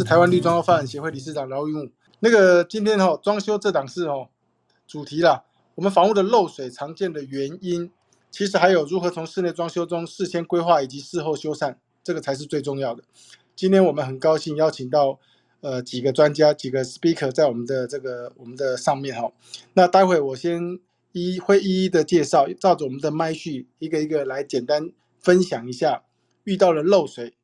[0.00, 1.90] 是台湾绿装发展协会理事长饶玉武。
[2.20, 4.30] 那个今天哈装修这档事哦，
[4.86, 7.90] 主题啦，我们房屋的漏水常见的原因，
[8.30, 13.04] 其实还有如何从室内装修中事先规划以及事后修缮，这个才是最重要的。
[13.54, 15.18] 今天我们很高兴邀请到
[15.60, 19.30] 呃几个专家、几个 speaker 在我们的这个我们的上面哈。
[19.74, 20.80] 那待会我先
[21.12, 26.04] 一会一一的介绍，照着我们的麦序一个一个来简单分享一下
[26.44, 27.34] 遇到了漏水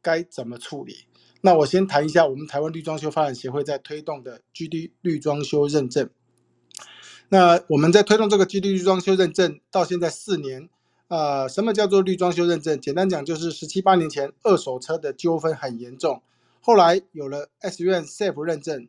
[0.00, 1.04] 该怎么处理。
[1.42, 6.08] 那我先谈一下我们台湾绿装修发展协会在推动的 GD 绿装修认证。
[7.28, 10.70] 那我们在推动这个 GD 绿装修认证到现在四年。
[11.08, 12.80] 呃，什么叫做绿装修认证？
[12.80, 16.22] 简单讲就是十七八年前二手车的纠纷很严重，
[16.62, 18.88] 后来有了 S U N Safe 认证，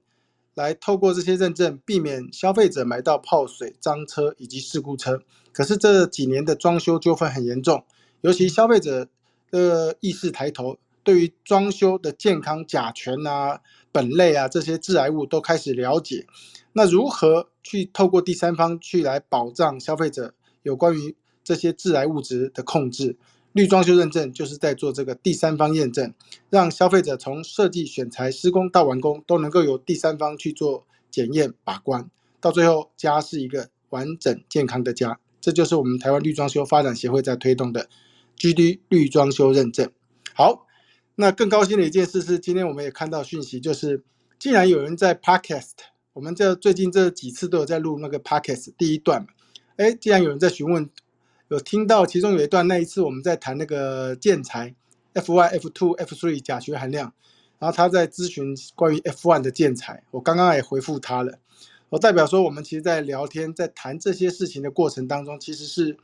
[0.54, 5.22] 来透过这些认证避免消费者买到泡水、脏车以及事故车。
[5.52, 7.84] 可是这几年的装修纠纷很严重，
[8.22, 9.10] 尤其消费者
[9.52, 16.26] 的意识抬头，对于装修的健康、甲醛啊、苯类啊这些致癌物都开始了解。
[16.74, 21.16] 那如何去透过第三方去来保障消费者有关于？
[21.46, 23.18] 这些致癌物质的控制，
[23.52, 26.14] 绿装修认证就是在做这个第三方验证，
[26.50, 35.20] 让消费者从设计、选材、施工到完工都能够由第三方去做检验把关，到最后家是一个完整健康的家。
[35.42, 37.90] 这就是我们台湾绿装修发展协会在推动的
[38.38, 39.92] GD 绿装修认证。
[40.34, 40.66] 好，
[41.16, 44.04] 那更高兴的一件事是，今天我们也看到讯息，就是
[44.40, 45.72] 竟然有人在 Podcast，
[46.14, 49.28] 我们这最近这几次都有在录那个 Podcast 第一段嘛，
[49.78, 50.90] 哎，竟然有人在询问。
[51.50, 54.74] 有听到其中有一段，那一次我们在谈那个建材
[55.14, 57.14] F1、F two、F three 甲醛含量，
[57.60, 61.38] 然后他在咨询关于 F one 的建材，我刚刚也回复他了。
[61.90, 65.96] 我代表说，我们其实，在聊天、在谈这些事情的过程当中，其实是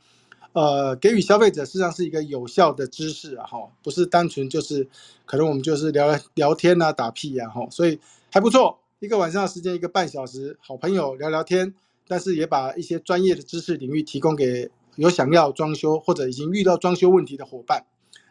[0.52, 4.88] 呃给予消费者实际上是一个有效的知识啊，哈，不是单纯就是
[5.24, 7.98] 可能我们就是聊聊天啊、打屁呀，哈，所以
[8.30, 11.74] 还不错，一个晚上时间，一个半小时，好朋友聊聊天，
[12.08, 14.70] 但是也把一些专业的知识领域提供给。
[14.96, 17.86] 有想要装修或者已经遇到装修问题的伙伴，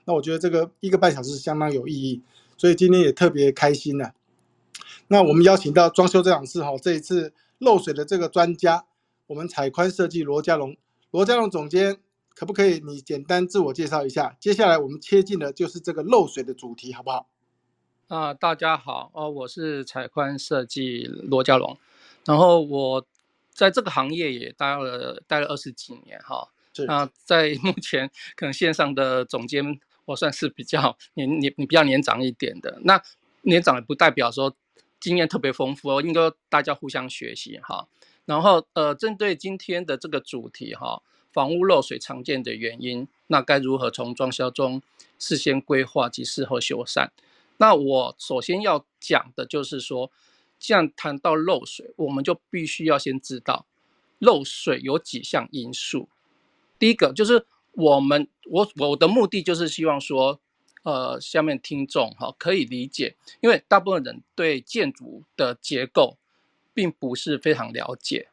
[0.05, 2.21] 那我觉得这个一个半小时相当有意义，
[2.57, 4.11] 所以今天也特别开心呢。
[5.07, 8.85] 那我们邀请到装修这档事哈，这一次漏水的这个专家，
[9.25, 10.75] 我们彩宽设计罗家龙，
[11.09, 11.97] 罗家龙总监，
[12.35, 14.35] 可不可以你简单自我介绍一下？
[14.39, 17.27] 接下来我们切进的就是这个漏水的主题，好不好？
[18.07, 21.77] 啊，大家好哦，我是采宽设计罗家龙，
[22.25, 23.05] 然后我
[23.51, 26.49] 在这个行业也待了待了二十几年哈。
[26.87, 32.79] 那在目前可能线上的总监，我算是比较年年你比较年长一点的。
[32.83, 33.01] 那
[33.41, 34.55] 年长也不代表说
[34.99, 37.87] 经验特别丰富哦，应该大家互相学习哈。
[38.25, 41.01] 然后呃，针对今天的这个主题哈，
[41.31, 44.81] 房屋漏水常见的原因，那该如何从装修中
[45.17, 47.09] 事先规划及事后修缮？
[47.57, 50.11] 那我首先要讲的就是说，
[50.57, 53.65] 既然谈到漏水，我们就必须要先知道
[54.17, 56.09] 漏水有几项因素。
[56.77, 60.39] 第一个就是我们，我我的目的就是希望说，
[60.83, 66.17] 呃，下面听众哈可以理解，因为大部分人对建筑的结构
[66.73, 68.29] 并不是非常了解，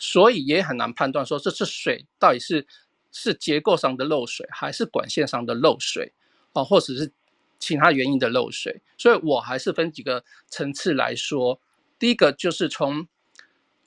[0.00, 2.66] 所以也很难判断说这次水到底是
[3.12, 6.12] 是结构上的漏水，还是管线上的漏水，
[6.54, 7.12] 啊，或者是
[7.60, 8.80] 其他原因的漏水。
[8.98, 11.60] 所以我还是分几个层次来说，
[11.98, 13.06] 第一个就是从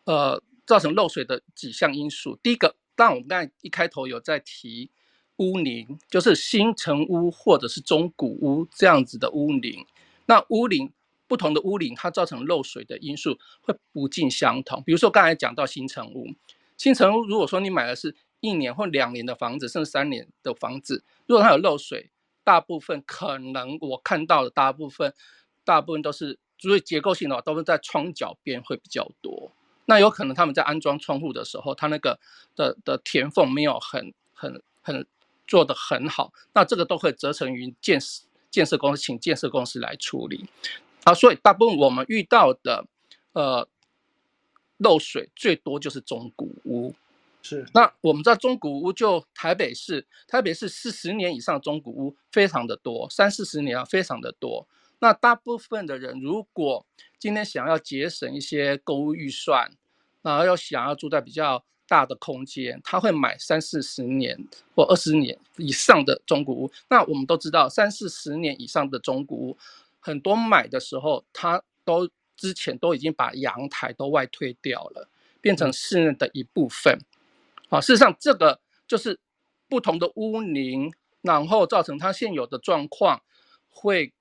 [0.06, 2.76] 呃造成漏水的几项因素，第一个。
[2.96, 4.92] 但我们刚才一开头有在提
[5.38, 9.84] 屋龄，就是新城屋或者是中古屋这样子的屋龄。
[10.28, 10.94] 那屋龄
[11.28, 14.84] 不同的屋龄，它造成漏水的因素会不尽相同。
[14.86, 16.28] 比如说刚才讲到新城屋，
[16.78, 22.12] 新城屋如果说你买的是一年或两年的房子，甚至三年的房子，如果它有漏水，
[22.44, 25.14] 大部分可能我看到的大部分，
[25.64, 29.52] 大部分都是，所以结构性的话，都是在窗角边会比较多。
[29.86, 32.20] 那有可能他们在安装窗户的时候，它那个
[32.56, 35.06] 的的填缝没有很很很
[35.48, 40.46] 做的很好，那这个都会责成于建设建设公司，请建设公司来处理。
[41.04, 42.86] 啊，所以大部分我们遇到的
[43.34, 43.68] 呃
[44.78, 46.94] 漏水最多就是中古屋。
[47.42, 47.66] 是。
[47.74, 54.66] 那我们知道中古屋就台北市，台北市四十年以上中古屋非常的多，三四十年啊非常的多。
[55.00, 56.86] 那大部分的人如果
[57.20, 59.70] 今天想要节省一些购物预算，
[60.22, 64.38] 然后又想要住在比较大的空间，他会买三四十年
[64.74, 66.72] 或二十年以上的中古屋。
[66.90, 69.58] 那我们都知道，三四十年以上的中古屋，
[70.04, 75.08] 很多买的时候，他都之前都已经把阳台都外推掉了，
[75.40, 77.00] 变成室内的一部分。
[77.70, 79.18] 啊，事实上这个就是
[79.70, 83.24] 不同的屋龄，然后造成它现有的状况
[83.70, 84.14] 会。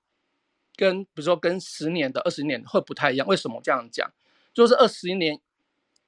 [0.75, 3.27] 跟比如说跟十年的、二十年会不太一样。
[3.27, 4.11] 为什么这样讲？
[4.55, 5.39] 就是二十年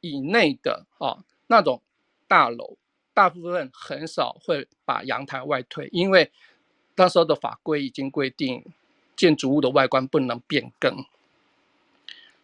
[0.02, 1.84] 以内的啊那种
[2.28, 2.76] 大楼，
[3.14, 6.32] 大部分很少会把阳台外推，因为
[6.96, 8.66] 那时候的法规已经规定
[9.16, 11.06] 建筑物的外观不能变更，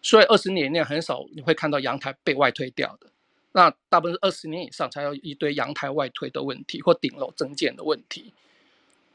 [0.01, 3.07] 所以二十年内很少你会看到阳台被外推掉的。
[3.53, 8.33] 那大部分是二十年以上才有一堆阳台外推的问题或顶楼增建的问题。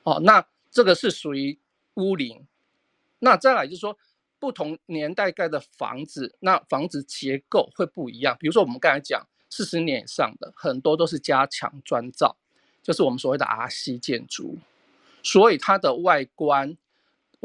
[0.02, 1.58] 哦，那这个是属于
[1.94, 2.46] 屋龄。
[3.20, 3.96] 那再来就是说，
[4.38, 8.36] 不同年代盖的房子，那房子结构会不一样。
[8.38, 12.36] 比如说我们刚才讲四十年以上的，很多都是加强砖造，
[12.82, 14.58] 就是我们所谓的 RC 建筑，
[15.22, 16.76] 所以它的外观、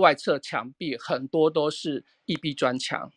[0.01, 3.11] 外侧墙壁很多都是异壁砖墙。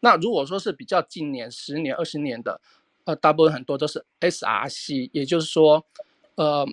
[0.00, 2.60] 那如果说是比较近年十年、二十年的，
[3.04, 5.86] 呃，大部分很多都是 SRC，也就是说，
[6.34, 6.66] 呃，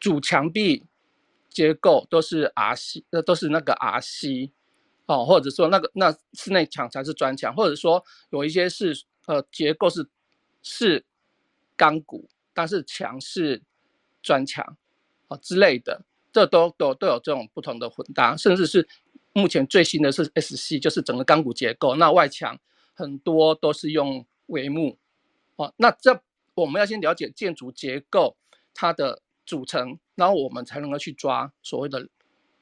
[0.00, 0.84] 主墙壁
[1.48, 4.50] 结构都是 RC，呃，都是那个 RC，
[5.06, 10.08] 哦，或者说那个那室内墙才是砖墙，或者说有一些是呃结构是
[10.62, 11.04] 是
[11.76, 13.62] 钢骨，但是墙是
[14.22, 14.76] 砖墙，
[15.28, 18.88] 啊之类的，这都都都有这种不同的混搭，甚至是。
[19.34, 21.94] 目前最新的是 S C，就是整个钢骨结构。
[21.96, 22.58] 那外墙
[22.92, 24.98] 很多都是用帷幕，
[25.56, 26.20] 哦，那这
[26.52, 28.36] 我们要先了解建筑结构
[28.74, 32.08] 它的组成，然后我们才能够去抓所谓的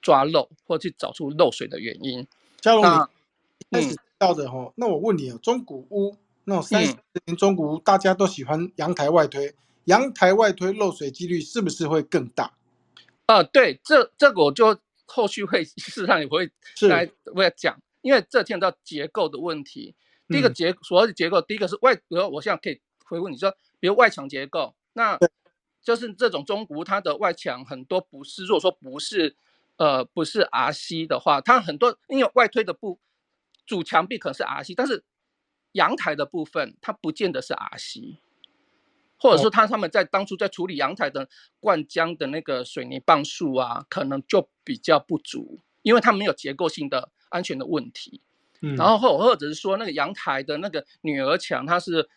[0.00, 2.25] 抓漏，或去找出漏水的原因。
[2.61, 2.84] 嘉龙，
[3.58, 6.94] 你开始到的哈，那我问你啊，中古屋那种三十
[7.26, 9.52] 年中古屋，大家都喜欢阳台外推，
[9.87, 12.52] 阳台外推漏水几率是不是会更大？
[13.32, 14.79] 啊，对，这这个我就。
[15.12, 16.49] 后续会 事实上也会
[16.82, 19.93] 来我要讲，因为这牵到结构的问题。
[20.29, 25.19] 第一个结所谓的结构，第一个是外，比如我现在可以回问你说，比如外墙结构，那
[25.82, 29.35] 就是这种中古它的外墙很多不是，如果说不是
[29.79, 33.00] 呃不是 RC 的话，它很多因为外推的部
[33.67, 35.03] 主墙壁可能是 RC，但是
[35.73, 38.19] 阳台的部分它不见得是 RC。
[39.20, 41.28] 或者说他他们在当初在处理阳台的
[41.61, 48.22] 灌浆的那个水泥棒数啊，可能就比较不足，因为它没有结构性的安全的问题。
[48.62, 52.08] 嗯，然后或或者是说那个阳台的那个女儿墙，它是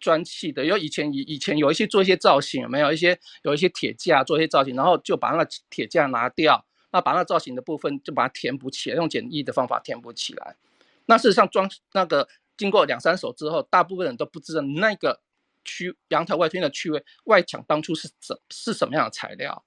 [0.00, 10.56] 砖砌的，因为以前以以前有一些做一些造型，有没有一些有一些铁架做一些造型，然后就把那个铁架拿掉，那把那造型的部分就把它填补起来，用简易的方法填补起来。
[11.04, 12.26] 那事实上装那个
[12.56, 15.20] 经过两三手之后，大部分人都不知道那个。
[15.66, 19.62] 区阳台外推的区位外墙当初是怎是什么样的材料？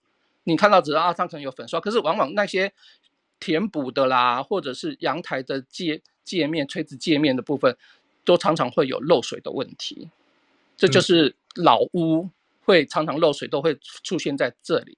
[0.45, 2.73] 你看到只是啊，上层有粉刷，可是往往那些
[3.39, 7.77] 填补的啦，或者是阳台的界界面、垂直界面的部分，
[8.25, 10.09] 都常常会有漏水的问题。
[10.77, 12.29] 这就是老屋
[12.63, 14.97] 会常常漏水，都会出现在这里。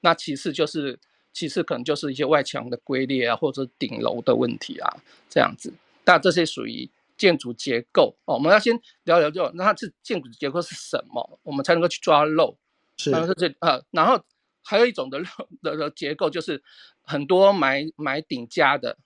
[0.00, 0.98] 那其次就是，
[1.32, 4.96] 其次可能就是一些外墙的龟裂啊，或者顶楼的问题啊，
[5.30, 5.72] 这样子。
[6.04, 6.90] 但这些属于。
[7.20, 12.56] 建筑结构哦，我们要先聊聊就那它是建筑结构是什么，我们才能够去抓漏。
[12.96, 14.24] 是，然后这呃，然后
[14.62, 15.26] 还有一种的漏
[15.62, 16.62] 的的结构就是
[17.02, 18.96] 很多买买顶架的，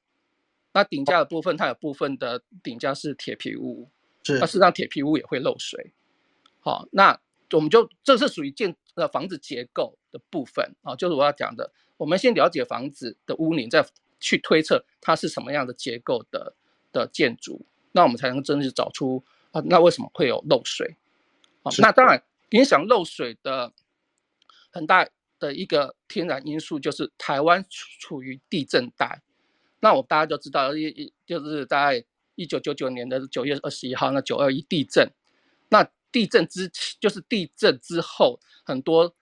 [0.72, 3.90] 那顶架的部分它有部分的顶架是铁皮屋，
[4.22, 5.92] 是，那事实上铁皮屋也会漏水。
[6.60, 7.20] 好，那
[7.50, 13.84] 我们就这是属于建呃房子结构的部分啊，就是我要讲的，我们先了解房子的屋龄，再
[14.20, 16.54] 去推测它是什么样的结构的
[16.92, 17.66] 的建筑。
[17.96, 20.96] 那我们才能真正找出啊，那为什么会有漏水？
[21.62, 22.20] 啊，那当然
[22.50, 23.72] 影响漏水的
[24.70, 25.08] 很大
[25.38, 29.22] 的一个天然因素就是台湾处于地震带。
[29.78, 35.12] 那我大家都知道，一一就是在一九九九年的九月二十一号，那九二一地震。
[35.68, 39.14] 那地震之前就是地震之后，很多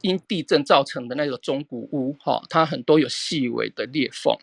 [0.00, 4.34] 因地震造成的那个中古屋，哈，它很多有细微的裂缝。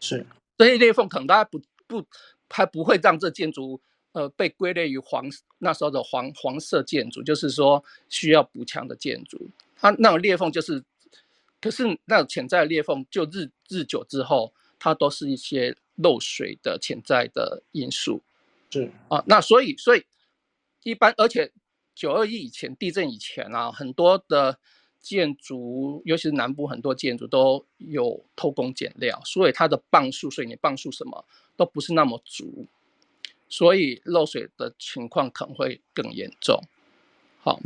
[0.00, 2.04] 是这些裂缝可能大家不不。
[2.48, 3.80] 它不会让这建筑
[4.12, 5.26] 呃被归类于黄
[5.58, 9.50] 那时候的黄黄色建筑，就是说需要补强的建筑。
[9.76, 10.82] 它那种裂缝就是，
[11.60, 18.22] 可是那潜在的裂缝就日日久之后，它都是一些漏水的潜在的因素。
[18.70, 20.04] 是啊，那所以所以
[20.82, 21.52] 一般，而且
[21.94, 24.58] 九二一以前地震以前啊，很多的
[25.00, 31.24] 建筑，尤其是南部很多建筑都有偷工减料，所以它的磅数，所以你磅数什么？
[31.58, 32.66] 都不是那么足，
[33.48, 36.62] 所以漏水的情况可能会更严重。
[37.40, 37.60] 好，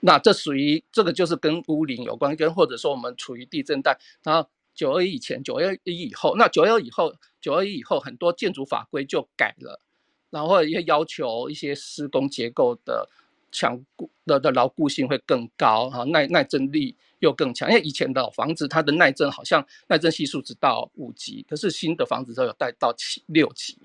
[0.00, 3.98] 那这属于这个就是跟屋龄有关，跟或者说我们处于地震带。
[4.22, 9.78] 然后九二一以前、九二一以后，那九二以后、九二一以后，很多建筑法规就改了，
[10.30, 13.08] 然后也要求一些施工结构的
[13.54, 17.70] 强固的的牢固性会更高哈，耐耐震力又更强。
[17.70, 23.78] 因为以前的房子它的耐震好像耐震系数只到五级，可是新的房子都有带到七六级，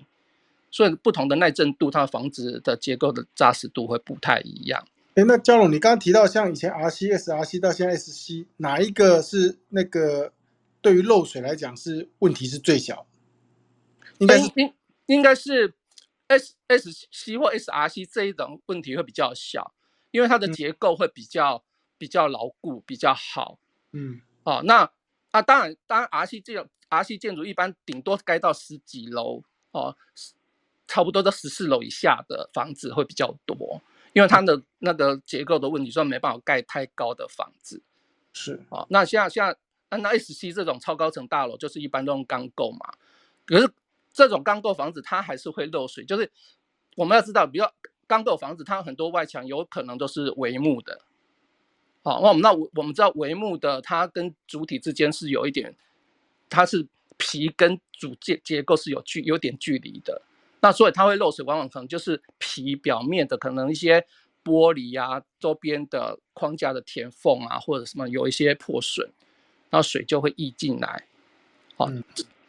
[0.72, 4.84] 所以不同的耐震度，它的房子的结构的扎实度会不太一样。
[5.14, 10.32] 哎，那焦龙，你刚刚提到像以前 R C S R C 到现在 S C，哪一个是那个
[10.80, 13.06] 对于漏水来讲是问题是最小？
[14.18, 14.72] 应该是应
[15.06, 15.72] 应该是
[16.30, 19.74] S S C 或 S R C 这一种问题会比较小，
[20.12, 21.64] 因为它的结构会比较
[21.98, 23.58] 比较牢固，比较好。
[23.92, 24.88] 嗯，哦，那
[25.32, 29.96] 啊，当然，当然 R C 这种 R C 建筑一般顶多盖到十几楼哦，
[30.86, 33.82] 差不多在十四楼以下的房子会比较多。
[34.12, 37.82] 因为它的那个结构的问题，所以没办法盖太高的房子。
[38.32, 39.54] 是啊，那像像
[39.88, 42.94] 那 S C 这种超高层大楼，就是一般都用钢构嘛。
[43.44, 43.68] 可是
[44.12, 46.04] 这种钢构房子，它还是会漏水。
[46.04, 46.30] 就是
[46.96, 47.64] 我们要知道，比如
[48.06, 51.00] 钢构房子，它很多外墙有可能都是帷幕的。
[52.02, 55.76] 好，那我们那我们知道帷幕的，它跟主体之间是有一点，
[56.48, 56.86] 它是
[57.18, 60.22] 皮跟主结结构是有距有点距离的。
[60.62, 64.06] 那所以它会漏水，往往可能就是皮表面的可能一些
[64.42, 69.10] 玻璃啊，周边的框架的填缝啊，或者什么有一些破损，
[69.68, 71.06] 然后水就会溢进来。
[71.76, 71.88] 好，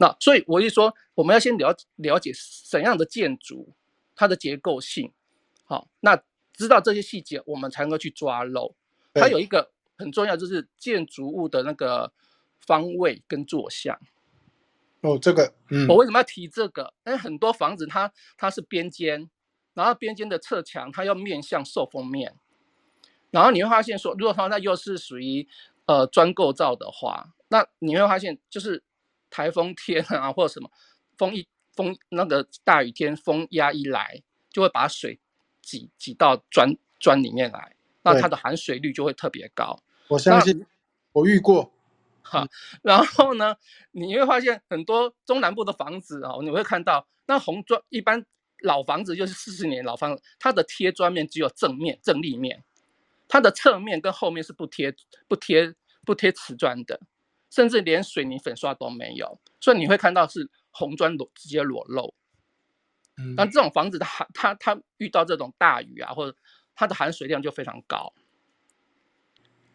[0.02, 2.32] 那所以我就说，我们要先了了解
[2.68, 3.72] 怎样的建筑
[4.16, 5.14] 它的结构性，
[5.64, 6.20] 好，那
[6.54, 8.74] 知道这些细节，我们才能够去抓漏。
[9.14, 12.12] 它有一个很重要，就是建筑物的那个
[12.66, 13.96] 方位跟坐向。
[15.02, 16.92] 哦，这个，嗯，我为什么要提这个？
[17.06, 19.30] 因为很多房子它它是边间，
[19.76, 22.34] 然后边间的侧墙它要面向受风面，
[23.30, 25.48] 然后你会发现说，如果它在又是属于
[25.86, 28.84] 呃砖构造的话，那你会发现就是
[29.32, 30.70] 台风天啊或者什么
[31.18, 34.22] 风一风那个大雨天风压一来，
[34.52, 35.20] 就会把水
[35.64, 39.82] 挤挤到砖砖里面来，那它的含水率就会特别高。
[40.10, 40.64] 我相信
[41.14, 41.72] 我遇过。
[42.24, 42.48] 哈，
[42.84, 43.56] 然后呢，
[43.92, 48.24] 你会发现很多中南部的房子哦，你会看到那红砖，一般
[48.60, 52.64] 老房子就是四十年老房子，它的贴砖面只有正面正立面，
[53.28, 54.94] 它的侧面跟后面是不贴
[55.28, 55.74] 不贴
[56.06, 57.02] 不贴瓷砖的，
[57.52, 62.16] 甚至连水泥粉刷都没有，所以你会看到是红砖裸直接裸露。
[63.18, 66.36] 嗯，但这种房子它它它遇到这种大雨啊，或者
[66.74, 68.14] 它的含水量就非常高。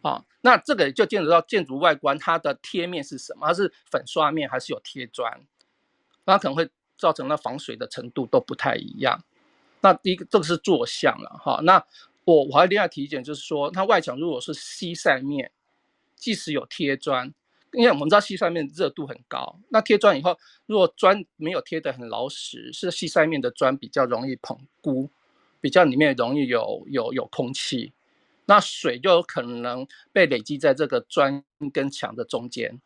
[0.01, 3.47] 啊，那这个就见得到建筑外观，它的贴面是什么？
[3.47, 5.45] 它是粉刷面还是有贴砖？
[6.25, 9.23] 那可能会造成那防水的程度都不太一样。
[9.81, 11.61] 那第一个，这个是坐向了哈。
[11.63, 11.85] 那
[12.25, 15.51] 我我还另外提一点，就是说，它外墙如果是西晒面，
[16.15, 17.33] 即使有贴砖，
[17.73, 25.09] 因为我们知道西晒面热度很高，那贴砖以后，如果砖没有贴得很牢实，是西晒面的砖比较容易膨箍，
[25.59, 27.93] 比较里面容易有有有空气。
[28.45, 31.43] 那水就有可能被累积在这个砖
[31.73, 32.79] 跟墙的中间，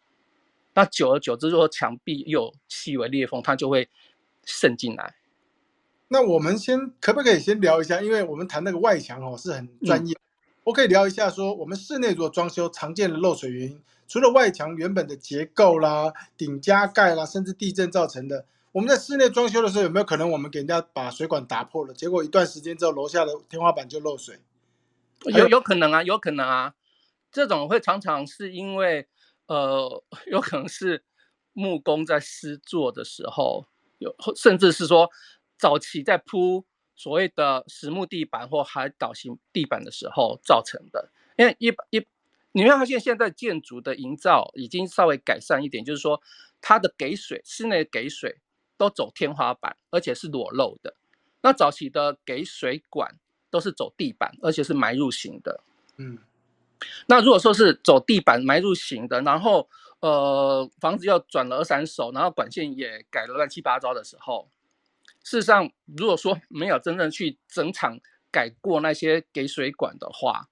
[0.73, 3.87] 那久而久之，如果墙壁有细微裂缝，它就会
[4.43, 5.13] 渗进来。
[6.07, 8.01] 那我们先可不可以先聊一下？
[8.01, 10.17] 因为我们谈那个外墙哦是很专业，
[10.63, 24.39] 我可以聊一下说，我们室内如果装修常见的漏水原因，除了外墙原本的结构啦、顶加盖啦，甚至地震造成的，我们在室内装修的时候有没有可能我们给人家把水管打破了，结果一段时间之后楼下的天花板就漏水？
[25.25, 26.75] 有有可能啊，有可能啊，
[27.31, 29.07] 这种会常常是因为，
[29.47, 31.03] 呃，有可能是
[31.53, 33.65] 木工在施作的时候，
[33.97, 35.09] 有甚至是说
[35.57, 36.65] 早期在铺
[37.01, 41.09] 所谓的实木地板或海岛型地板的时候造成的。
[41.37, 42.05] 因为一一
[42.51, 46.21] 你会发现现在建筑的营造已经稍微改善一点，就是说
[46.61, 48.37] 它的给水室内给水
[48.77, 50.95] 都走天花板，而且是裸露的。
[51.41, 53.17] 那早期的给水管。
[53.51, 55.61] 都是走地板，而且是埋入型的。
[55.97, 56.17] 嗯，
[57.07, 59.67] 那如果说是走地板埋入型的，然后
[59.99, 64.47] 呃房子又转了二三手，然后管线也改了乱七八糟的时候，
[65.23, 67.99] 事实上如果说没有真正去整场
[68.31, 70.47] 改过那些给水管的话，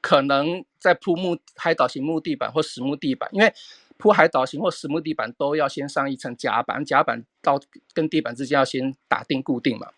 [0.00, 3.52] 可能在铺木海岛型木地板或实木地板，因为
[3.96, 7.60] 铺海岛型或实木地板都要先上一层夹板，夹板到
[7.94, 9.88] 跟地板之间要先打钉固定嘛。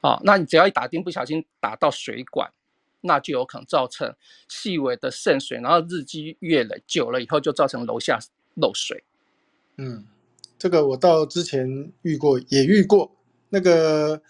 [0.00, 2.52] 哦，那你只要一打钉不小心打到水管，
[3.02, 4.14] 那就有可能造成
[4.48, 8.18] 细微的渗水，然后日积月累，久了以后就造成楼下
[8.54, 9.04] 漏水。
[9.76, 10.06] 嗯，
[10.58, 13.13] 这个我到之前遇过，也遇过
[13.54, 14.20] 那个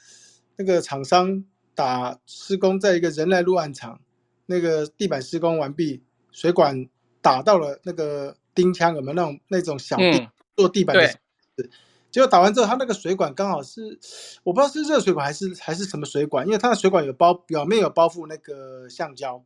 [0.56, 1.42] 那个厂商
[1.74, 3.98] 打施工在一个人来路暗场，
[4.44, 6.86] 那个地板施工完毕，水管
[7.22, 11.70] 打到了那个钉枪，有没有那种那种小钉做地板的？
[12.10, 13.98] 结果打完之后，它那个水管刚好是，
[14.44, 19.42] 我不知道是热水管还是还是什么水管，因为它的水管有包表面有包覆那个橡胶，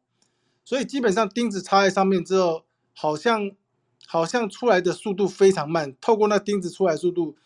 [0.65, 3.53] 所以基本上钉子插在上面之后，好像
[4.07, 7.37] 好像出来的速度非常慢，透过那钉子出来速度，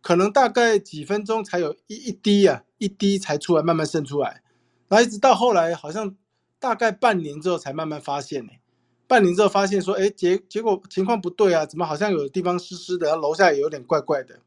[0.00, 4.42] 可能大概几分钟才有一一滴啊，一滴才出来，慢慢渗出来，
[4.88, 6.16] 然后一直到后来好像
[6.58, 8.52] 大概半年之后才慢慢发现呢。
[9.06, 14.38] 半年之后发现说，哎，结结果情况不对啊，怎么好像有的地方湿湿的，然后楼下也有点怪怪的。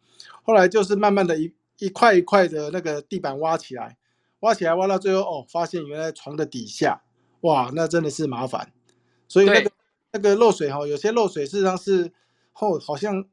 [0.41, 3.97] 后来就是慢慢的一一块一块的那个地板挖起来，
[4.39, 7.01] 挖起来挖到最后，哦，发现原来床的底下，
[7.41, 8.71] 哇，那真的是麻烦。
[9.27, 9.71] 所以那个
[10.13, 12.13] 那个漏水哈，有些漏水事实上是
[12.53, 13.25] 后好像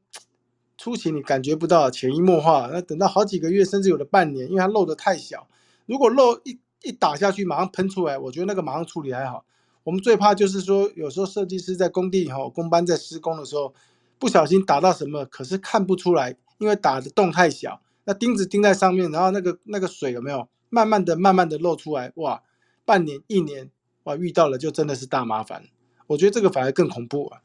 [0.81, 5.47] 初期你感觉不到，潜移默化，那等到好几个月，甚至有的半年，因为它漏的太小，
[5.85, 9.45] 如果漏一一打下去马上喷出来，我觉得那个马上处理还好。
[9.83, 13.75] 我们最怕就是说，有时候设计师在工地哈，工班在施工的时候，
[14.17, 22.11] 不小心打到什么，可是看不出来，因为打的洞太小，那钉子钉在上面，然后那个那个水有没有慢慢的、慢慢的漏出来？
[22.15, 22.41] 哇，
[22.85, 23.69] 半年、一年，
[24.05, 25.65] 哇，遇到了就真的是大麻烦。
[26.07, 27.41] 我觉得这个反而更恐怖啊。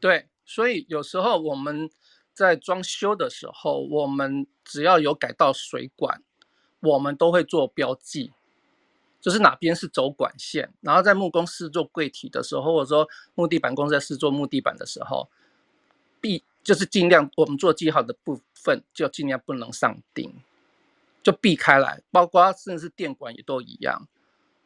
[0.00, 1.88] 对，所以有时候我们
[2.32, 6.22] 在装修的时候，我们只要有改到水管，
[6.80, 8.32] 我们都会做标记。
[9.20, 15.30] 就是哪边是走管线，然后在木工试做柜体的时候，或者说木地板工在试做木地板的时候，
[16.20, 20.34] 避就是尽量我们做记号的部分就尽量不能上钉，
[21.22, 24.08] 就避开来，包括甚至是电管也都一样。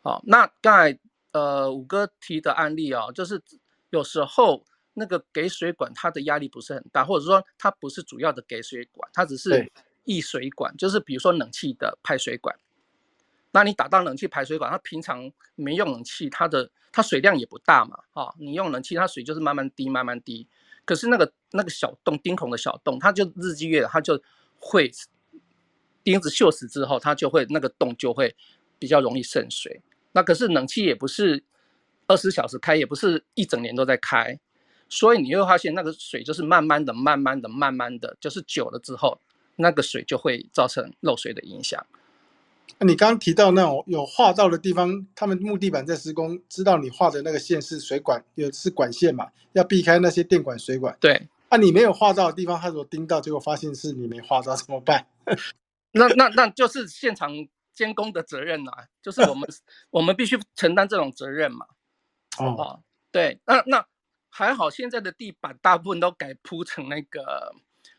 [0.00, 0.98] 好，那刚才
[1.32, 3.42] 呃五哥提的案例哦，就是
[3.90, 4.64] 有时候
[4.98, 9.70] 那个给水管它的压力不是很大，或者说它不是主要的给水管，它只是
[10.04, 12.56] 溢水管，就是比如说冷气的排水管。
[13.52, 20.48] 那你打到冷气排水管，它平常没用冷气，它的它水量也不大嘛，哈，你用冷气，它水就是慢慢滴，慢慢滴。
[20.84, 24.22] 可是那个那个小洞钉孔的小洞，它就日积月累，它就
[24.58, 24.90] 会
[26.04, 28.34] 钉子锈死之后，它就会那个洞就会
[28.78, 29.82] 比较容易渗水。
[30.12, 31.42] 那可是冷气也不是
[32.06, 34.38] 二十小时开，也不是一整年都在开，
[34.88, 39.20] 所以你会发现那个水就是慢慢的、慢慢的、慢慢的，就是久了之后，
[39.56, 41.84] 那个水就会造成漏水的影响。
[42.80, 50.94] 你刚刚提到那种有画到的地方，他们木地板在施工，知道你画的那个线是水管，有是管线嘛，要避开那些电管水管。
[51.00, 55.06] 对，啊，你没有画到的地方，他如果盯到，结果发现是你没画到，怎么办？
[55.92, 57.30] 那那那就是现场
[57.72, 58.70] 监工的责任呐，
[59.00, 59.48] 就是我们
[59.90, 61.66] 我们必须承担这种责任嘛。
[62.38, 63.86] 哦，对，那那
[64.36, 67.54] 还好，现在的地板大部分都改铺成那个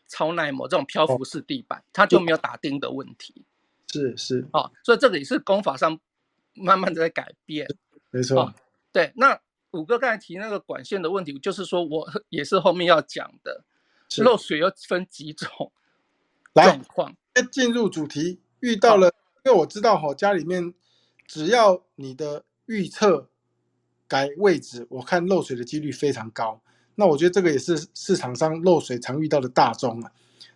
[0.06, 3.44] 超耐磨这种漂浮式地板，它就没有打钉的问题。
[3.88, 5.98] 是是哦，所以这个也是功法上
[6.54, 7.66] 慢慢的在改变，
[8.10, 8.54] 没错。
[8.92, 9.40] 对，那
[9.72, 13.64] 五哥刚才提那个管线的问题，就是说我 也是后面要讲的，
[14.18, 15.72] 漏水又分几种
[16.54, 17.16] 状况。
[17.50, 19.12] 进入主题，遇到了，
[19.44, 20.72] 因为我知道哈，家里面
[21.26, 23.28] 只要你的预测
[24.08, 26.60] 改位置，我看漏水的几率非常高。
[26.94, 30.10] 那我觉得这个也是市场上漏水常遇到的大宗啊。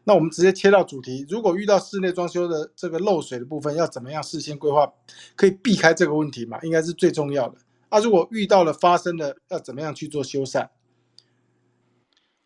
[0.05, 1.25] 那我们直接切到主题。
[1.29, 4.93] 如果遇到室内装修的这个漏水的部分，要怎么样事先规划，
[5.37, 6.59] 可以避开这个问题嘛？
[6.63, 7.59] 应该是最重要的。
[7.89, 10.69] 啊，如果遇到了发生的，要怎么样去做修缮？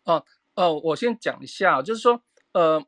[0.03, 2.85] 哦哦，我先讲一下，就是说，呃，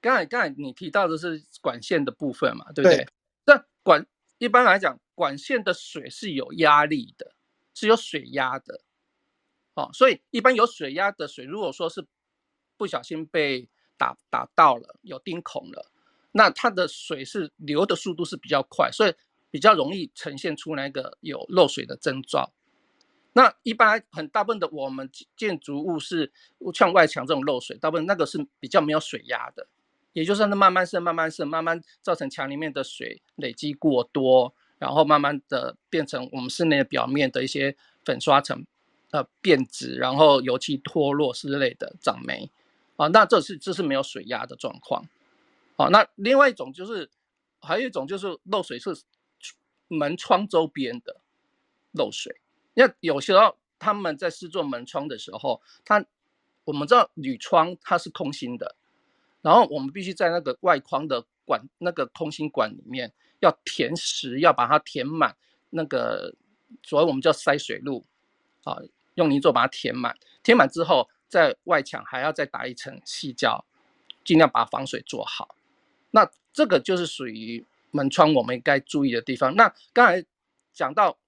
[0.00, 3.06] 刚才刚才你提到的是管线的部分嘛，对不对？
[3.44, 4.06] 那管
[4.38, 7.32] 一般来讲，管线的水是有压力的，
[7.76, 8.80] 是有水压的。
[9.74, 12.04] 哦，所以一般有水压的水，如果说是
[12.78, 15.92] 不小心被打打到了有钉孔了，
[16.32, 19.14] 那它的水是流的速度是比较快，所以
[19.50, 22.52] 比较容易呈现出那个有漏水的征兆。
[23.34, 26.32] 那一般很大部分的我们建筑物是
[26.74, 29.68] 像外墙这种漏水，大部分那个是比较没有水压的，
[30.14, 38.64] 也就是那慢慢渗、慢慢渗、慢慢造成墙里面的水累积过多，然后慢慢的变成我们室内表面的一些粉刷层
[39.10, 42.50] 呃变质，然后油漆脱落之类的长霉。
[42.96, 45.04] 啊，那这是这是没有水压的状况，
[45.76, 47.10] 好，那另外一种就是
[47.60, 48.96] 还有一种就是漏水是
[49.88, 51.20] 门窗周边的
[51.92, 52.40] 漏水，
[52.72, 56.02] 因为有时候他们在试做门窗的时候，它
[56.64, 58.74] 我们知道铝窗它是空心的，
[59.42, 65.34] 然后我们必须在那个外框的管那个空心管里面要填实，要把它填满，
[65.70, 66.34] 那个
[66.82, 68.04] 所谓我们叫塞水路，
[68.64, 68.76] 啊，
[69.14, 71.08] 用泥做把它填满，填满之后。
[71.28, 73.64] 在外墙还要再打一层细胶，
[74.24, 75.56] 尽量把防水做好。
[76.12, 79.56] 那这个就是属于门窗我们该注意的地方。
[79.56, 80.24] 那刚才
[80.72, 81.18] 讲到，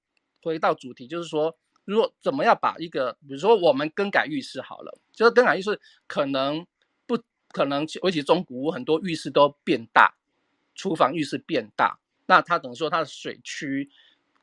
[0.41, 6.65] 回到主题，就是说，如果怎么样把一个，比如说我们更改浴室好了，就是更改浴室可能
[7.51, 10.15] 可能尤其中古屋很多浴室都变大，
[10.75, 13.91] 厨房浴室变大，那它等于说它的水区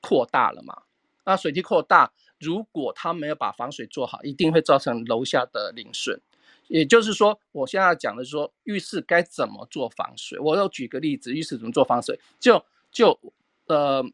[0.02, 0.84] 扩大了嘛？
[1.26, 6.22] 那水区扩大，如果它没有把防水做好，一定会造成楼下的淋损。
[6.68, 10.40] 也就是说，我现在讲的是说浴室该怎么做防水。
[10.40, 12.20] 我又举个例子，浴室怎么做防水？
[12.40, 13.20] 就就
[13.68, 14.06] 呃。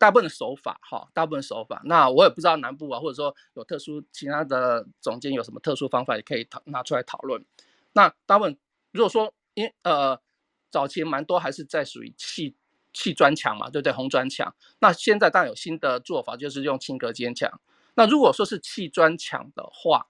[0.00, 7.44] 大部分的手法，哈，大部分手法，那我也不知道南部啊，或者说有特殊其他的总监有什么特殊方法，也可以讨拿出来讨论。
[7.92, 8.56] 那大部分
[8.92, 10.20] 如果说，因呃
[10.70, 12.54] 早期蛮多还是在属于砌
[12.92, 13.92] 砌砖墙嘛，对不对？
[13.92, 14.54] 红砖墙。
[14.80, 17.60] 那现在当然有新的做法，就是用轻隔间墙。
[17.94, 20.06] 那如果说是砌砖墙的话，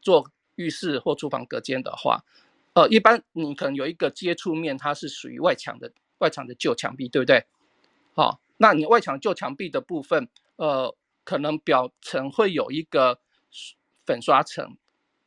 [0.00, 2.24] 做浴室或厨房隔间的话，
[2.74, 7.46] 呃，一般你可能有一个接触面，它是属于外墙的外墙的旧墙壁，对不对？
[8.14, 8.40] 好。
[8.58, 13.18] 那你外墙旧墙壁的部分，呃，可能表层会有一个
[14.06, 14.76] 粉刷层，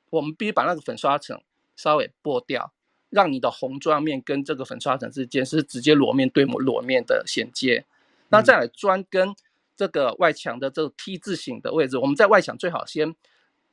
[0.10, 1.42] 我们必须把那个粉刷层
[1.76, 2.74] 稍微剥掉，
[3.10, 7.86] 让你的红砖面跟这个粉刷层之间是直接裸面对裸面的衔接。
[8.30, 9.36] 那再来砖跟
[9.76, 13.16] 这个外墙的这个 T 字形的位置，我们在外墙最好先，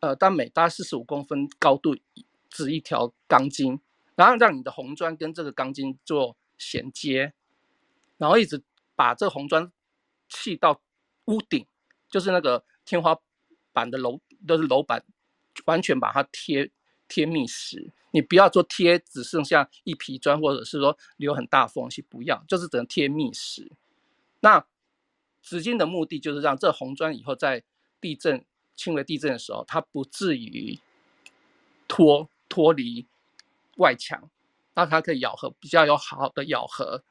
[0.00, 1.96] 呃，当每搭四十五公分高度
[2.50, 3.80] 指一条钢筋，
[4.14, 7.32] 然后让你的红砖跟这个钢筋做衔接，
[8.18, 8.62] 然后一直。
[8.94, 9.72] 把这红砖
[10.28, 10.80] 砌到
[11.24, 11.66] 屋顶，
[12.10, 13.18] 就是那个天花
[13.72, 15.02] 板的楼就是楼板，
[15.64, 16.70] 完全把它贴
[17.12, 17.90] 贴密实。
[18.12, 23.70] 你不要说贴只剩下一皮砖，或者是说留很大缝隙，不要，就是只能贴密实。
[24.40, 24.64] 那
[25.42, 27.62] 纸巾的目的就是让这红砖以后在
[28.00, 28.42] 地震
[28.74, 30.78] 轻微地震的时候，它不至于
[31.86, 33.06] 脱脱离
[33.76, 34.30] 外墙，
[34.72, 37.04] 那它可以咬合比较有好的咬合。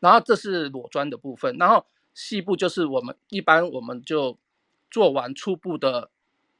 [0.00, 4.38] 然后这是裸砖的部分，然后细部就是我们一般我们就
[4.90, 6.10] 做完初步的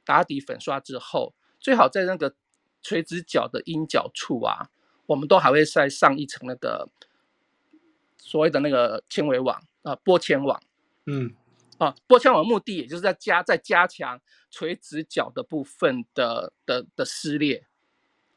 [0.03, 2.35] 打底粉刷之后，最好在那个
[2.85, 4.69] 垂直角的阴角处啊，
[5.07, 6.87] 我们都还会再上一层那个
[8.19, 10.61] 所谓的那个纤维网啊，玻纤网。
[11.07, 11.33] 嗯，
[11.79, 14.21] 啊，玻纤网目的也就是在加在加强
[14.51, 17.65] 垂直角的部分的的的撕裂，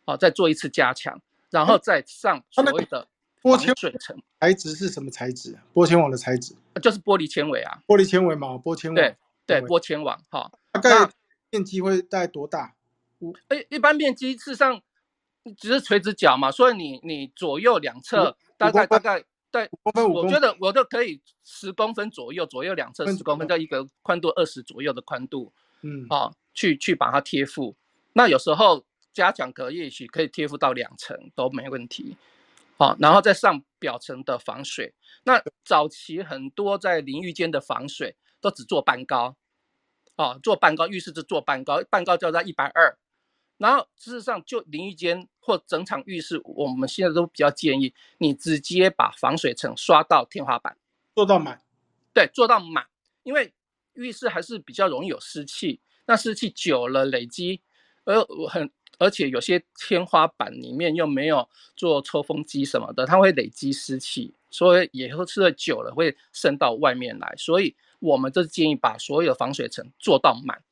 [0.06, 3.06] 啊，再做一次加强，然后再上所谓的。
[3.40, 5.56] 玻纤水层材质是什么材质？
[5.72, 8.96] 玻纤网的材质就是玻璃纤维啊，玻璃纤维嘛，玻纤网。
[8.96, 9.14] 对
[9.46, 10.50] 对，玻纤网哈。
[10.72, 11.08] 大概
[11.50, 12.74] 面积会大概多大？
[13.48, 14.80] 哎，一般面积事实上
[15.56, 27.74] 只是垂直角嘛，所以你你左右两侧大概大概对，我觉得我都可以十公分左右，左右两侧十公分，在一个宽度二十左右的宽度，嗯，啊，去去把它贴附。
[28.12, 32.16] 那有时候加强隔也许可以贴附到两层都没问题。
[32.76, 34.94] 好，然后再上表层的防水。
[35.24, 39.36] 那早期很多在淋浴间的防水都只做半高，
[40.14, 42.96] 啊，做半高，浴室就做半高，半高就在一百二。
[43.58, 50.76] 然后事实上，就淋浴间或整场浴室，我们现在都比较建议你直接把防水层刷到天花板，
[51.14, 51.60] 做到满。
[52.14, 52.86] 对，做到满，
[53.22, 53.52] 因为
[53.92, 57.60] 浴室还是比较容易有湿气，那湿气久了累积，
[58.04, 58.70] 而我很。
[59.00, 67.32] 而且有些天花板里面又没有做抽风机什么的，它会累积湿气，所以以后吃的久了会渗到外面来。
[67.38, 70.64] 所以我们就建议把所有防水层做到满，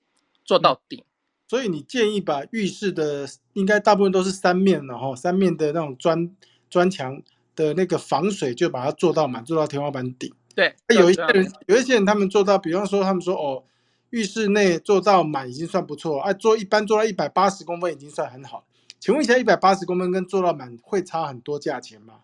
[0.45, 1.05] 做到顶。
[1.49, 6.31] 所以你建议把浴室的应该大部分都是三面的哈，三面的那种砖
[6.69, 7.23] 砖墙
[7.55, 10.33] 的那个防水就把它做到满，做到天花板顶。
[10.55, 13.65] 对，有一些人有一些人他们做到，比方说他们说哦。
[14.11, 18.65] 浴室内做到满已经算不错，哎，做一般做到一百八十公分已经算很好。
[19.01, 22.21] 请问一下，一百八十公分跟做到满会差很多价钱吗？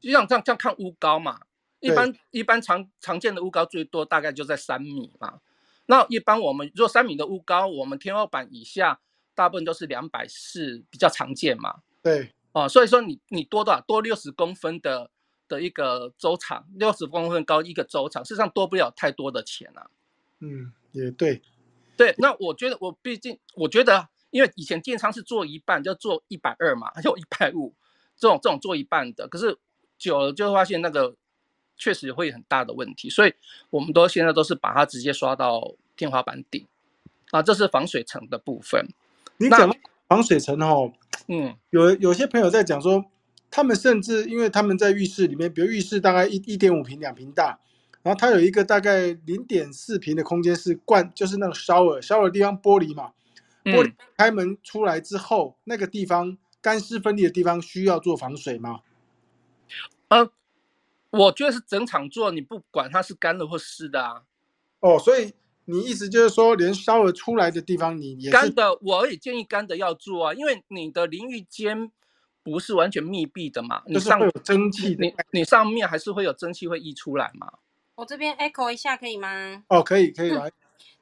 [0.00, 1.40] 就像这样这样看屋高嘛，
[1.80, 5.40] 一般一般常常见的屋高最多大概就在三米嘛。
[5.90, 9.00] 那一般我们做三米的屋高，我们天花板以下
[9.34, 11.82] 大部分都是两百四，比较常见嘛。
[12.02, 15.10] 对，哦，所以说你你多多少多六十公分的
[15.48, 19.90] 的一个周长，六十公分高一个周长，事实上多不了太多的钱啊。
[20.40, 20.72] 嗯。
[20.92, 21.42] 也对，
[21.98, 27.74] 对，那我觉得我毕竟我觉得，因为以前建仓是做一半就做一百二嘛，就一百五，
[28.16, 29.58] 这种这种做一半的，可是
[29.98, 31.14] 久了就发现那个
[31.78, 33.32] 确实会很大的问题，所以
[33.70, 36.66] 我们都现在都是把它直接刷到天花板顶，
[37.30, 38.86] 啊，这是防水层的部分。
[39.38, 39.74] 你讲
[40.08, 40.92] 防水层哦，
[41.28, 43.04] 嗯，有有些朋友在讲说，
[43.50, 47.58] 他们甚至因为他们在浴室里面，比如浴室大概一一点五平两平大。
[48.00, 53.10] 然后它有一个大概零点四平的空间是灌，就是那个 shower shower 地方玻璃嘛，
[53.64, 58.80] 玻璃开门出来之后，那个地方干湿分离的地方需要做防水吗？
[60.06, 60.30] 呃，
[61.10, 64.22] 我觉得是整场做，你不管它是干的或湿的啊。
[64.80, 65.32] 哦，所以
[65.64, 71.90] 你意思就是说，连 shower 出来的地方你也干的，我也建议干的要做啊，因为你的淋浴间
[72.42, 77.52] 不是完全密闭的嘛，就是会有蒸汽，你你上面还是会有蒸汽会溢出来嘛。
[77.94, 79.64] 我这边 echo 一下可以吗？
[79.68, 80.52] 哦，可以，可以 来。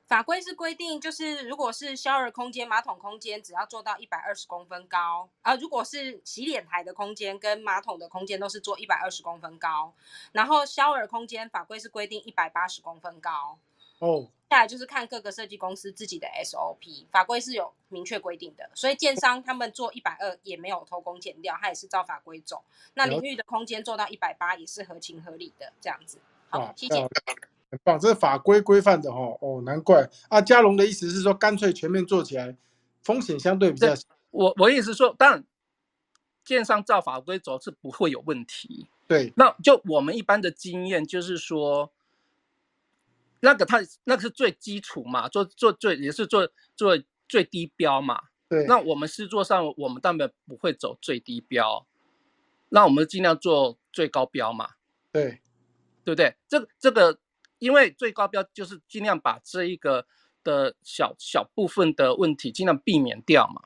[0.06, 5.56] 法规是规定，就是如果是消儿空间、马桶空间，只要做到一百二十公分高啊。
[5.56, 9.92] 如果是洗脸台的空间跟马桶的空间，都是做一百二十公分高。
[10.30, 13.58] 然后消儿空间法规是规定一百八十公分高。
[13.98, 14.28] 哦。
[14.48, 18.70] 下来就是看各个设计公司自己的 SOP，法规是有明确规定的。
[18.74, 22.62] 所以建商他们做一百二也没有偷工减料，他也是照法规走。
[22.94, 26.20] 那淋浴的空间做到一百八也是合情合理的这样子。
[26.48, 27.08] 好，谢谢。
[27.68, 30.40] 很棒，这是法规规范的哈哦，难怪啊。
[30.40, 32.56] 嘉龙的意思是说，干脆全面做起来，
[33.02, 34.06] 风险相对比较小。
[34.30, 35.44] 我我意思说，当然，
[36.44, 38.86] 建商照法规走是不会有问题。
[39.08, 41.92] 对，那就我们一般的经验就是说，
[43.40, 46.96] 那个他那个是最基础嘛，做做最也是做做
[47.28, 48.20] 最低标嘛。
[48.48, 51.84] 对，那我们是做上，我们当然不会走最低标，
[52.68, 54.70] 那我们尽量做最高标嘛。
[55.10, 55.40] 对，
[56.04, 56.36] 对不对？
[56.46, 57.18] 这这个。
[57.66, 60.06] 因为最高标就是尽量把这一个
[60.44, 63.62] 的小小部分的问题尽量避免掉嘛，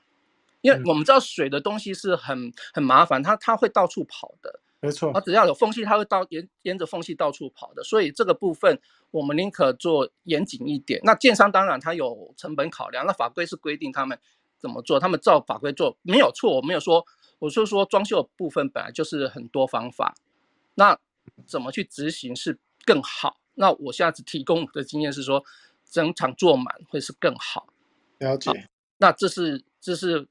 [0.63, 10.99] 因为我们知道水的东西是很很麻烦，它它会到处跑的，没错，它只要有缝隙，它会到沿沿着缝隙到处跑的，所以这个部分我们宁可做严谨一点。
[11.05, 14.19] 那建商当然他有成本考量，那法规是规定他们
[14.59, 17.05] 怎么做，他们照法规做没有错，我没有说，
[17.39, 20.15] 我是说装修部分本来就是很多方法，
[20.77, 20.99] 那
[21.47, 23.37] 怎么去执行是更好。
[23.55, 25.45] 那我现在只提供的经验是说，
[25.91, 27.67] 整场做满会是更好。
[28.19, 28.69] 了解。
[28.99, 30.29] 那这是这是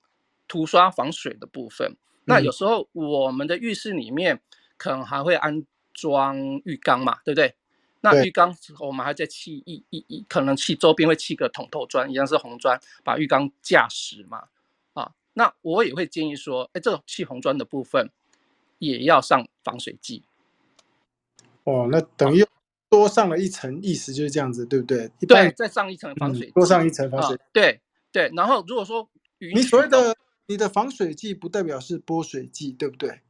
[0.48, 1.98] 涂刷防水的部分。
[2.26, 4.42] 那有时候我们的浴室里面
[4.78, 7.56] 可能还会安装浴缸嘛，对不对？
[8.02, 14.48] 那浴缸我们还在砌一一一，可能砌周边会砌个桶透砖，一样是红砖，把浴缸架实嘛。
[14.94, 18.10] 啊，那我也会建议说，哎，这个砌红砖的部分
[18.78, 20.24] 也要上防水剂。
[21.64, 22.46] 哦，那等于。
[22.90, 25.10] 多上了一层，意思就是这样子，对不对？
[25.28, 27.38] 对，再上一层防水，多上一层防水。
[27.54, 27.80] 对
[28.12, 30.16] 对，然后如果说你所谓的
[30.48, 33.22] 你的防水剂，不代表是泼水剂，对不对？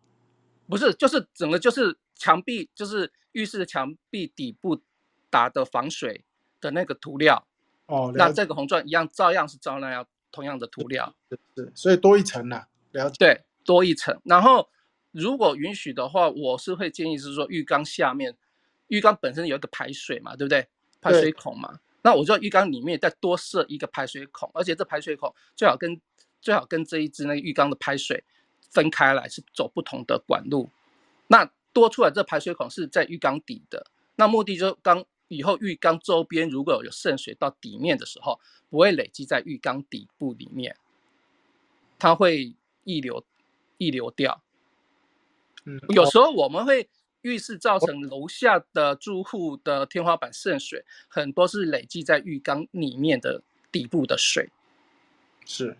[0.68, 4.82] 不是，就是整个就是墙壁，就是浴室的墙壁底部
[5.30, 6.24] 打的防水
[6.62, 7.46] 的那个涂料。
[7.88, 11.14] 哦，那这个红砖一样，照样是照那样同样的涂料。
[11.58, 13.18] 是，所以多一层呐，了解。
[13.20, 14.18] 对，多一层。
[14.24, 14.70] 然后
[15.12, 18.38] 如果允许的话，我是会建议是说浴缸下面。
[18.90, 20.68] 浴缸本身有一个排水嘛，对不对？
[21.02, 25.98] 排水孔嘛，那我就浴缸里面再多设一个排水孔，而且这排水孔最好跟
[26.42, 28.22] 最好跟这一只那个浴缸的排水
[28.70, 30.70] 分开来，是走不同的管路。
[31.28, 33.86] 那多出来这排水孔是在浴缸底的，
[34.18, 38.38] 那目的就刚以后浴缸周边如果有渗水到底面的时候，
[38.70, 40.76] 不会累积在浴缸底部里面，
[41.98, 43.24] 它会溢流
[43.78, 44.44] 溢流掉。
[45.64, 46.90] 嗯，有时候我们会。
[47.22, 54.50] 浴室造成楼下的住户的天花板渗水，很多是累积在浴缸里面的底部的水。
[55.46, 55.78] 是，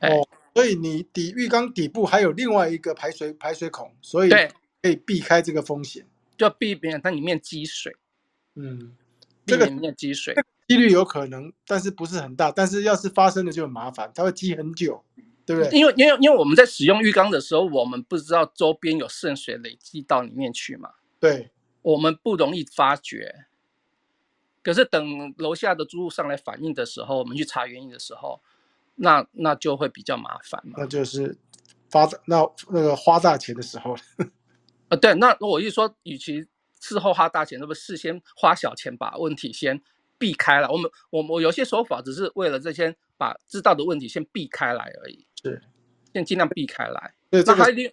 [0.00, 4.30] 哦，所以你底浴缸底部还有另外一个排水排水孔，所以
[4.82, 7.94] 可以避开这个风险，就避免它里面积水。
[8.54, 8.96] 嗯，
[9.46, 10.34] 这个里面积水
[10.68, 12.50] 几率有可能，但是不是很大。
[12.50, 15.04] 但是要是发生了就很麻烦，它会积很久。
[15.46, 15.70] 对不对？
[15.78, 20.90] 因为因为因为我们在使用浴缸的时候，我们不知道周边有渗水累积到里面去嘛。
[21.20, 21.50] 对，
[21.82, 23.46] 我们不容易发觉。
[24.62, 28.40] 可是等楼下的住户上来反映的时候，我们去查原因的时候，
[28.96, 30.74] 那那就会比较麻烦嘛。
[30.78, 31.36] 那就是
[31.90, 33.94] 发那那个花大钱的时候。
[34.88, 36.46] 呃，对，那我一说，与其
[36.80, 39.82] 事后花大钱，那不事先花小钱把问题先
[40.18, 40.70] 避开了。
[40.70, 42.96] 我们我我有些手法只是为了这些。
[43.16, 45.62] 把知道的问题先避开来而已，是，
[46.12, 47.14] 先尽量避开来。
[47.30, 47.88] 对，那还另，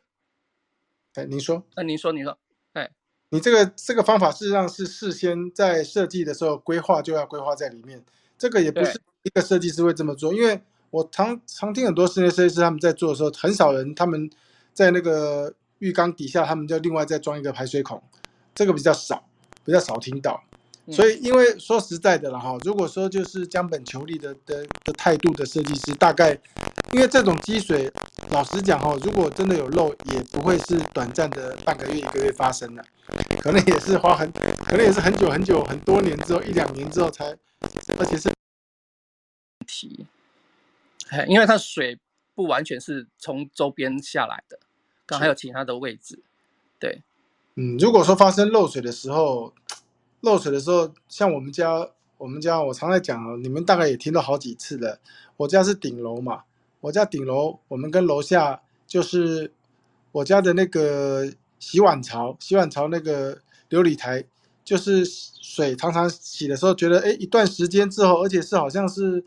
[1.14, 2.36] 哎，您说，那您说，您说，
[2.74, 2.90] 哎，
[3.30, 8.04] 你这个这个方法事实上是事先在设计的时候规划就要规划在里面，
[8.36, 14.28] 这个也不是一个设计师会这么做，因为我常常听很多室内设计师他们在做的时候，很少人他们
[14.74, 18.02] 在那个浴缸底下，他们就另外再装一个排水孔，
[18.56, 19.30] 这个比较少，
[19.64, 20.44] 比较少听到。
[20.92, 26.38] 所以，因为说实在的了哈，如果说就是将本求利的的的态度的设计师，大概
[26.92, 27.90] 因为这种积水，
[28.32, 32.84] 老实讲哈，如果真的有漏，也不会是短暂的半个月一个月发生的，
[33.40, 37.26] 可能也是花很，可能也是很久很久很多年之后一两年之后才，
[37.98, 38.30] 而且是
[39.66, 40.06] 题，
[41.10, 41.98] 哎，因为它水
[42.36, 44.60] 不完全是从周边下来的，
[45.06, 46.20] 刚还有其他的位置，
[46.80, 47.02] 对，
[47.56, 49.54] 嗯，如果说发生漏水的时候。
[50.22, 55.00] 漏水的时候，像我们家，我们家我常在讲哦，你们大概也听到好几次了。
[55.38, 56.44] 我家是顶楼嘛，
[56.80, 59.52] 我家顶楼，我们跟楼下就是
[60.12, 63.36] 我家的那个洗碗槽，洗碗槽那个
[63.70, 64.24] 琉璃台，
[64.64, 69.24] 就是水常常洗的时候，觉得哎，一段时间之后，而且是好像是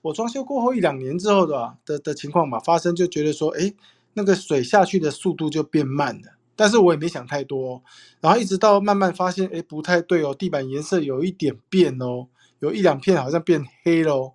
[0.00, 3.72] 我装修过后一两年之后的的的情况嘛，发生就觉得说，哎，
[4.14, 6.32] 那个水下去的速度就变慢了。
[6.56, 7.82] 但是我也没想太多，
[8.20, 12.28] 然后一直到慢慢发现，哎，不太对哦，地板颜色有一点变哦，
[12.60, 14.32] 有一两片好像变黑喽，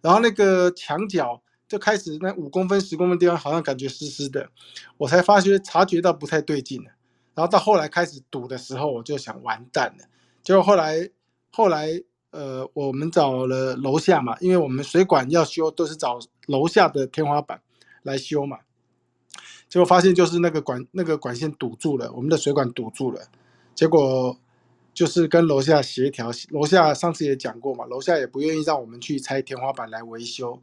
[0.00, 1.42] 然后那个墙角。
[1.70, 4.50] 就开始那五公分、十公分地方好像感觉湿湿的，
[4.96, 6.90] 我才发觉察觉到不太对劲了。
[7.32, 10.04] 然后到后来开始堵的时候，我就想完蛋了。
[10.42, 11.08] 结果后来
[11.52, 12.02] 后来
[12.32, 17.62] 呃，我们找了楼下嘛，因为我们水管要修都是找楼下的天花板
[18.02, 18.58] 来修嘛。
[19.70, 23.22] 结果发现就是那个管那个管线堵住了，我们的水管堵住了。
[23.74, 24.36] 结果
[24.92, 30.60] 就是跟楼下协调，楼下上次也讲过嘛，楼下也不愿意让我们去拆天花板来维修。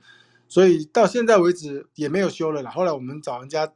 [0.49, 2.69] 所以到现在为止也没有修了啦。
[2.69, 3.71] 后来我们找人家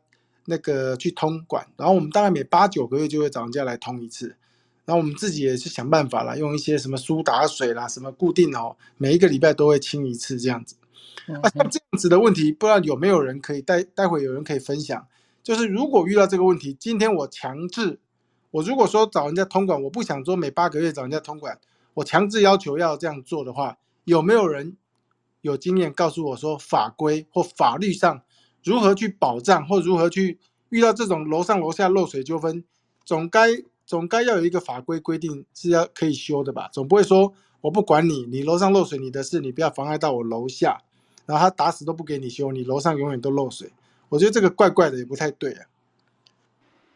[0.45, 4.35] 那个去通管，然后我们大概每八九个月就会找人家来通一次。
[4.83, 10.75] 然后我们自己也是想办法啦，用一些什么苏打水啦，什么固定哦，每一个礼拜都会清一次这样子。
[11.27, 15.07] 啊，像这样子的问题，不知道有没有人可以待待会有人可以分享。
[15.43, 17.99] 就是如果遇到这个问题，今天我强制，
[18.51, 21.60] 我如果说找人家通管，我不想说每八个月找人家通管，
[21.95, 24.77] 我强制要求要这样做的话，有没有人？
[25.41, 28.21] 有经验告诉我说，法规或法律上
[28.63, 30.38] 如何去保障，或如何去
[30.69, 32.63] 遇到这种楼上楼下漏水纠纷，
[33.04, 33.49] 总该
[33.84, 36.69] 总该要有一个法规规定是要可以修的吧？
[36.71, 40.80] 总不会说我不管你，你楼上漏水你的事，你不要妨碍到我楼下，
[41.25, 43.71] 然后他打死都不给你修，你楼上永远都漏水。
[44.12, 45.65] 我觉得这个怪怪的，也不太对啊。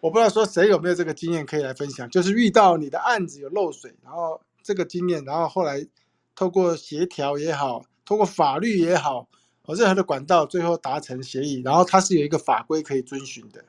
[0.02, 5.88] 我不知道说谁有没有这个经验可以来分享，就是遇到你的案子有漏水，然后这个经验，然后后来
[6.36, 7.86] 透过协调也好。
[8.08, 9.28] 透过法律也好，
[9.64, 13.66] 和任何的管道，最后达成协议，然后它是有一个法规可以遵循的。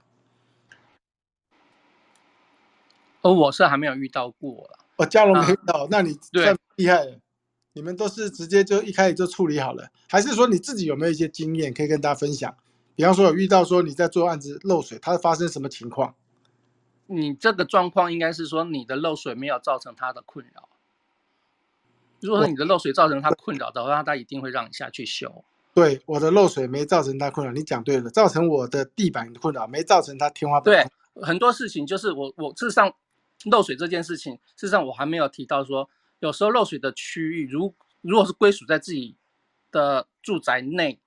[3.23, 4.79] 哦，我是还没有遇到过了。
[4.97, 7.19] 哦，嘉龙没遇到，那你算厉害了。
[7.73, 12.55] 你们都是直接就一开始就处理好了，还是说你自己有没有一些经验可以跟大家分享？
[12.97, 16.15] 比方说有遇到说你在做案子漏水，它发生什么情况？
[17.07, 20.69] 你这个状况应该是说你的漏水没有造成他的困扰。
[22.21, 25.45] 如果说你的漏水造成他困扰的话，他一定会让你下去修。
[25.75, 30.65] 对，我的漏水没造成他困扰，你讲对了，造成我的地板困扰，没造成他天花板。
[30.65, 32.93] 对，很多事情就是我我事实上
[33.45, 35.89] 漏水这件事情，事实上我还没有提到说，
[36.21, 39.15] 有时候漏水的区域，如如果是归属在自己
[39.71, 40.99] 的住宅内，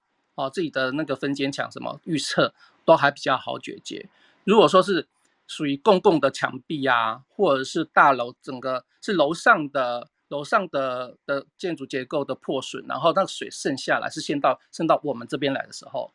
[0.46, 2.54] 哦，自己的那个分间墙什么预测
[2.86, 4.08] 都还比较好解决。
[4.44, 5.08] 如果说是
[5.48, 10.10] 属于公共的墙壁啊，或者是大楼整个是楼上的。
[10.30, 16.12] 楼上的的建筑结构的破损，然后那个水渗下来是先到渗到我们这边来的时候，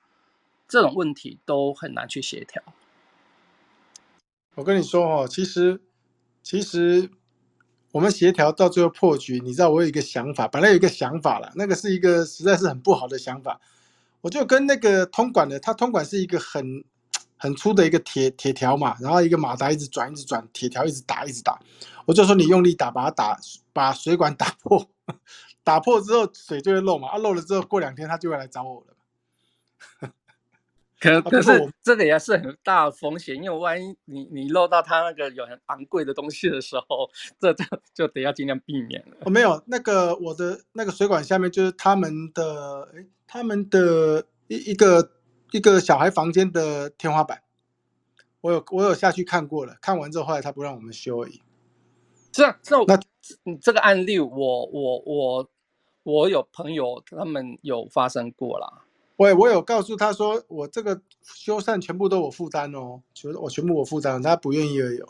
[0.69, 2.63] 这种问题都很难去协调。
[4.55, 5.81] 我跟你说哦，其实
[6.45, 7.11] 其实
[7.91, 13.61] 我们协调到最后破局，你知道我有一个想法，本来有一个想法了，那个是一个实在是很不好的想法，
[14.25, 16.83] 我就跟那个通管的，他通管是一个很。
[17.37, 21.61] 很粗的一个铁铁条嘛，然后一个马达一直转，一直转，铁条一直打，一直打。
[22.07, 23.39] 我就说你用力打，把它打，
[23.71, 24.89] 把水管打破。
[25.63, 30.11] 打破之后水就会漏嘛，啊漏了之后过两天他就会来找我了。
[31.05, 39.17] 可可是这个也是很大的风险，因为万一你你漏到他那个有很昂贵的东西的时候，这这就得要尽量避免了。
[39.21, 45.11] 哦，没有，那个我的那个水管下面就是他们的，哎，他们的一一个。
[45.53, 47.45] 一个小孩房间的天花板，
[48.41, 51.41] 我有我有下去看过了，看完之后后来他不让我们修而已。
[52.33, 52.99] 这这那
[53.63, 55.49] 这个案例，我我我
[56.03, 58.83] 我有朋友他们有发生过啦。
[59.17, 64.99] 我我有告诉他说，我这个修缮全部都我负担哦，全我全部我负担，他不愿意而已。
[64.99, 65.09] 哦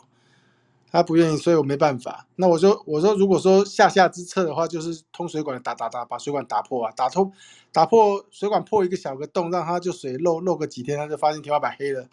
[0.91, 2.25] 他不愿意，所以我没办法。
[2.37, 7.33] 那我说，我说，如果说下下之策的话，就是通水管打打打，把水管打破啊，打通，
[7.73, 12.07] 打破水管破一个小个洞，让它就水漏漏个几天，他就发现天花板黑了。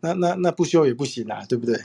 [0.00, 1.80] 那那那不修也不行啊，对不对？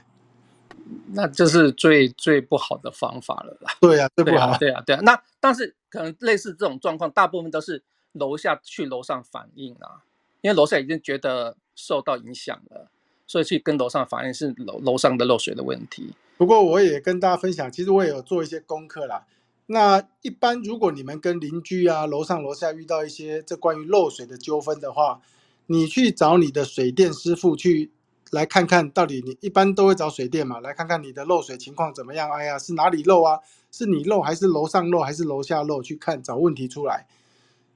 [1.13, 3.71] 那这是最最不好的方法了啦。
[3.79, 4.57] 对呀，最不好。
[4.57, 5.01] 对啊，对啊。
[5.03, 7.83] 那但是可能类似这种状况，大部分都是
[8.13, 10.03] 楼下去楼上反映啊，
[10.41, 12.89] 因为楼下已经觉得受到影响了。
[13.27, 16.13] 所以去跟楼上反映是楼楼上的漏水的问题。
[16.35, 19.25] 不过我也跟大家分享，其实我也有做一些功课啦。
[19.67, 25.21] 那一般如果你们跟邻居啊、楼上楼下遇到一些这关于漏水的纠纷的话，
[25.67, 27.89] 你去找你的水电师傅去
[28.31, 32.29] 来看看到底你一般都会找水电嘛，来看看你的漏水情况怎么样？
[32.29, 33.39] 哎呀，是哪里漏啊？
[33.71, 35.81] 是你漏还是楼上漏还是楼下漏？
[35.81, 37.07] 去看找问题出来。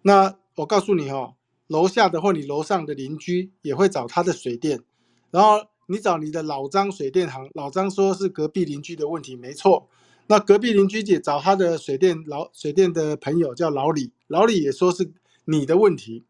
[0.08, 1.34] 那我告诉你哦，
[1.66, 4.84] 楼下的或你楼上的邻居也会找他的水电，
[5.32, 9.90] 然后你找你的老张水电行，老张说是隔壁邻居的问题，没错。
[10.28, 15.12] 那隔壁邻居姐找他的水电老水电的朋友叫老李，老李也说是
[15.46, 16.24] 你的问题。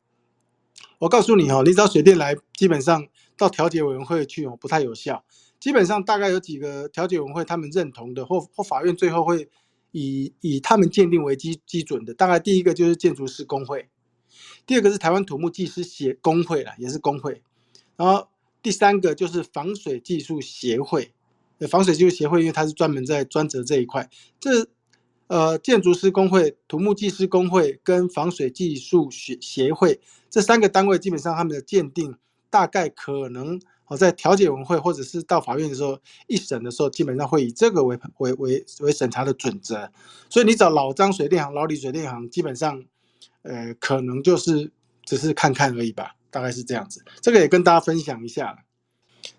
[0.99, 3.05] 我告诉你哦，你找水电来，基本上
[3.37, 5.25] 到调解委员会去哦，不太有效。
[5.59, 9.49] 基本上大概有几个调解委员会他们认同的，或或法院最后会
[9.97, 12.13] 以以他们鉴定为基基准的。
[12.13, 13.87] 大概第一个就是建筑师工会，
[14.65, 17.41] 第二个是台湾土木技师协工会了，也是工会。
[17.95, 18.27] 然后
[18.61, 21.13] 第三个就是防水技术协会。
[21.69, 24.09] 防水技术协会，因为它是专门在专责这一块。
[24.41, 24.67] 这
[25.27, 32.17] 呃，建筑师工会、土木技师工会跟防水技术协协会这三个单位，基本上他们的鉴定
[32.49, 39.91] 大概可能哦，在调解委员会或者是到法院的时候一审的时候，基本上会以这个为为为为审查的准则。
[40.29, 42.83] 所以你找老张水电行、老李水电行，基本上
[43.43, 44.71] 呃，可能就是
[45.03, 47.03] 只是看看而已吧，大概是这样子。
[47.21, 48.65] 这个也跟大家分享一下。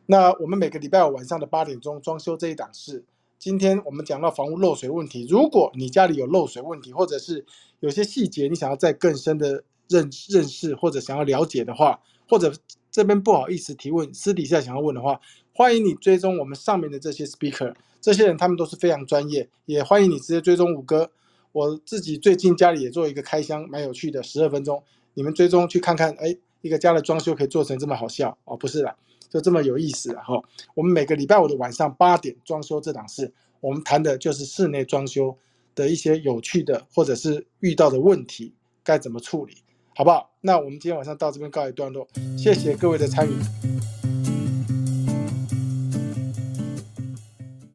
[0.07, 3.05] 那我们每个礼拜五晚上的八点钟装修这一档是，
[3.39, 5.27] 今天我们讲到房屋漏水问题。
[5.29, 7.45] 如果你家里有漏水问题，或者是
[7.81, 12.53] 有些细节你想要再更深的认认识或者想要了解的话，或者
[12.97, 15.21] 这边不好意思提问，私底下想要问的话，
[15.53, 21.11] 欢迎你追踪我们上面的这些 speaker，这些人他们都是非常专业，也欢迎你直接追踪五哥。
[21.53, 24.83] 我自己最近家里也做一个开箱，蛮有趣的，十二分钟，
[25.13, 28.97] 你们追踪去看看，哎，一个家的装修可以做成这么好笑哦，不是啦。
[29.29, 30.43] 就这么有意思哈！
[30.75, 33.31] 我们每个礼拜五的晚上八点装修这档事，
[33.61, 35.37] 我们谈的就是室内装修
[35.75, 39.59] 的一些有趣的或者是遇到的问题该怎么处理，
[39.95, 40.31] 好不好？
[40.47, 42.07] 那我们今天晚上到这边告一段落，
[42.39, 43.33] 谢谢各位的参与。